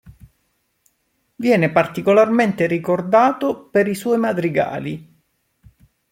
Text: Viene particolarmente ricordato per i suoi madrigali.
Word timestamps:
Viene 1.35 1.71
particolarmente 1.71 2.65
ricordato 2.65 3.65
per 3.67 3.85
i 3.87 3.93
suoi 3.93 4.17
madrigali. 4.17 5.21